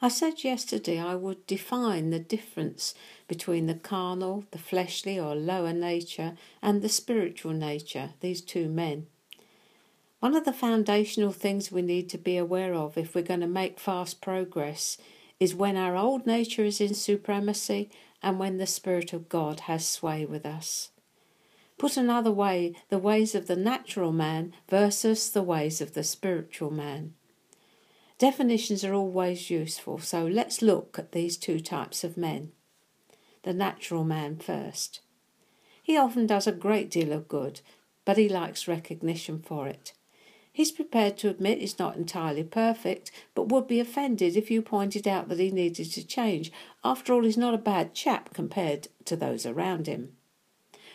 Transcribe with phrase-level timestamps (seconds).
[0.00, 2.94] I said yesterday I would define the difference
[3.26, 9.08] between the carnal, the fleshly or lower nature, and the spiritual nature, these two men.
[10.20, 13.48] One of the foundational things we need to be aware of if we're going to
[13.48, 14.98] make fast progress
[15.40, 17.90] is when our old nature is in supremacy
[18.22, 20.90] and when the Spirit of God has sway with us.
[21.76, 26.72] Put another way, the ways of the natural man versus the ways of the spiritual
[26.72, 27.14] man.
[28.18, 32.50] Definitions are always useful, so let's look at these two types of men.
[33.44, 35.00] The natural man first.
[35.80, 37.60] He often does a great deal of good,
[38.04, 39.92] but he likes recognition for it.
[40.52, 45.06] He's prepared to admit he's not entirely perfect, but would be offended if you pointed
[45.06, 46.50] out that he needed to change.
[46.82, 50.16] After all, he's not a bad chap compared to those around him.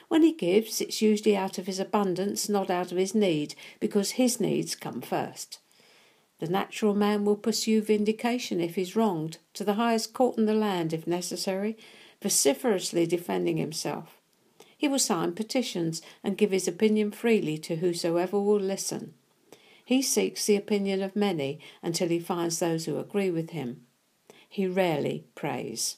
[0.10, 4.12] When he gives, it's usually out of his abundance, not out of his need, because
[4.12, 5.60] his needs come first.
[6.40, 10.54] The natural man will pursue vindication if he's wronged, to the highest court in the
[10.54, 11.78] land if necessary,
[12.22, 14.18] vociferously defending himself.
[14.78, 19.14] He will sign petitions and give his opinion freely to whosoever will listen.
[19.86, 23.86] He seeks the opinion of many until he finds those who agree with him.
[24.50, 25.98] He rarely prays.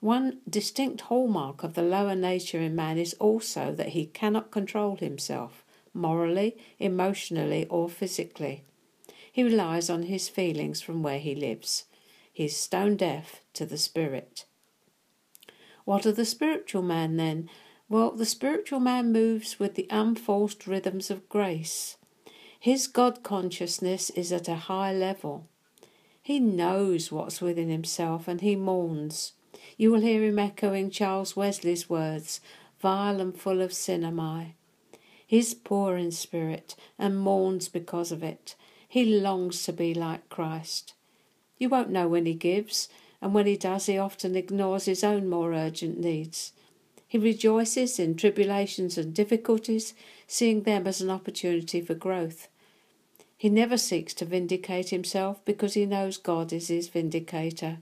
[0.00, 4.96] One distinct hallmark of the lower nature in man is also that he cannot control
[4.96, 8.64] himself, morally, emotionally, or physically.
[9.34, 11.86] He relies on his feelings from where he lives.
[12.32, 14.44] He is stone deaf to the spirit.
[15.84, 17.50] What of the spiritual man then?
[17.88, 21.96] Well, the spiritual man moves with the unforced rhythms of grace.
[22.60, 25.48] His God consciousness is at a high level.
[26.22, 29.32] He knows what's within himself and he mourns.
[29.76, 32.40] You will hear him echoing Charles Wesley's words,
[32.78, 34.54] vile and full of sin am I.
[35.26, 38.54] He's poor in spirit and mourns because of it.
[38.94, 40.94] He longs to be like Christ.
[41.58, 42.88] You won't know when he gives,
[43.20, 46.52] and when he does, he often ignores his own more urgent needs.
[47.08, 49.94] He rejoices in tribulations and difficulties,
[50.28, 52.46] seeing them as an opportunity for growth.
[53.36, 57.78] He never seeks to vindicate himself because he knows God is his vindicator.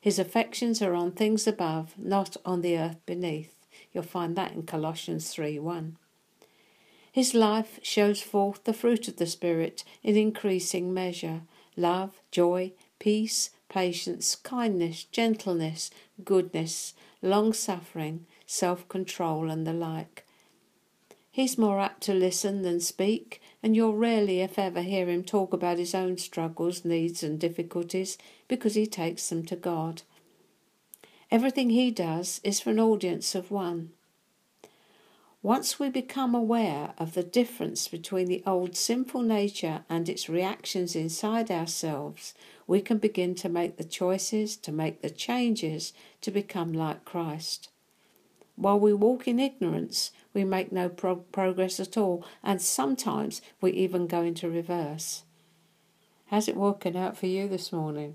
[0.00, 3.54] His affections are on things above, not on the earth beneath.
[3.92, 5.98] You'll find that in Colossians 3 1.
[7.12, 11.42] His life shows forth the fruit of the Spirit in increasing measure
[11.76, 15.90] love, joy, peace, patience, kindness, gentleness,
[16.24, 20.24] goodness, long suffering, self control, and the like.
[21.30, 25.52] He's more apt to listen than speak, and you'll rarely, if ever, hear him talk
[25.52, 28.18] about his own struggles, needs, and difficulties
[28.48, 30.02] because he takes them to God.
[31.30, 33.92] Everything he does is for an audience of one.
[35.44, 40.94] Once we become aware of the difference between the old sinful nature and its reactions
[40.94, 42.32] inside ourselves,
[42.68, 47.70] we can begin to make the choices, to make the changes to become like Christ.
[48.54, 53.72] While we walk in ignorance, we make no pro- progress at all, and sometimes we
[53.72, 55.24] even go into reverse.
[56.26, 58.14] How's it working out for you this morning?